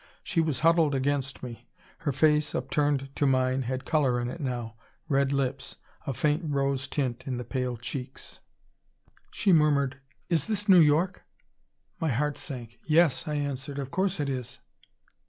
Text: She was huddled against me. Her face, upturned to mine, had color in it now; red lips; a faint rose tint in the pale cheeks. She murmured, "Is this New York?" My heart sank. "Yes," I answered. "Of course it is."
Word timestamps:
She 0.23 0.41
was 0.41 0.61
huddled 0.61 0.95
against 0.95 1.43
me. 1.43 1.69
Her 1.99 2.11
face, 2.11 2.55
upturned 2.55 3.15
to 3.15 3.27
mine, 3.27 3.61
had 3.61 3.85
color 3.85 4.19
in 4.19 4.31
it 4.31 4.39
now; 4.41 4.73
red 5.07 5.31
lips; 5.31 5.75
a 6.07 6.13
faint 6.15 6.41
rose 6.43 6.87
tint 6.87 7.27
in 7.27 7.37
the 7.37 7.43
pale 7.43 7.77
cheeks. 7.77 8.39
She 9.29 9.53
murmured, 9.53 9.99
"Is 10.27 10.47
this 10.47 10.67
New 10.67 10.79
York?" 10.81 11.23
My 11.99 12.09
heart 12.09 12.39
sank. 12.39 12.79
"Yes," 12.83 13.27
I 13.27 13.35
answered. 13.35 13.77
"Of 13.77 13.91
course 13.91 14.19
it 14.19 14.27
is." 14.27 14.57